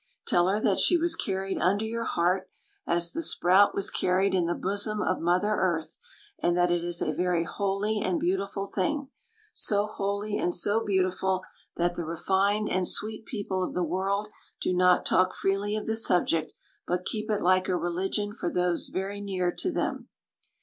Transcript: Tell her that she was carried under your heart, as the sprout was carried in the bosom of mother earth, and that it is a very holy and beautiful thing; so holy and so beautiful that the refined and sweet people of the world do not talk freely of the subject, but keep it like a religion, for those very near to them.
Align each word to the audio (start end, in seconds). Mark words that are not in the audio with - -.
Tell 0.25 0.47
her 0.47 0.59
that 0.59 0.79
she 0.79 0.97
was 0.97 1.13
carried 1.15 1.59
under 1.61 1.85
your 1.85 2.05
heart, 2.05 2.49
as 2.87 3.11
the 3.11 3.21
sprout 3.21 3.75
was 3.75 3.91
carried 3.91 4.33
in 4.33 4.47
the 4.47 4.55
bosom 4.55 4.99
of 4.99 5.19
mother 5.19 5.51
earth, 5.53 5.99
and 6.41 6.57
that 6.57 6.71
it 6.71 6.83
is 6.83 7.03
a 7.03 7.13
very 7.13 7.43
holy 7.43 8.01
and 8.03 8.19
beautiful 8.19 8.65
thing; 8.65 9.09
so 9.53 9.85
holy 9.85 10.39
and 10.39 10.55
so 10.55 10.83
beautiful 10.83 11.43
that 11.77 11.95
the 11.95 12.03
refined 12.07 12.67
and 12.67 12.87
sweet 12.87 13.27
people 13.27 13.63
of 13.63 13.75
the 13.75 13.83
world 13.83 14.29
do 14.59 14.73
not 14.73 15.05
talk 15.05 15.35
freely 15.35 15.75
of 15.75 15.85
the 15.85 15.95
subject, 15.95 16.51
but 16.87 17.05
keep 17.05 17.29
it 17.29 17.43
like 17.43 17.69
a 17.69 17.77
religion, 17.77 18.33
for 18.33 18.51
those 18.51 18.87
very 18.87 19.21
near 19.21 19.51
to 19.51 19.71
them. 19.71 20.09